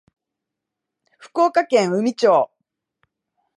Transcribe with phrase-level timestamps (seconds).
[1.19, 2.49] 福岡県宇美町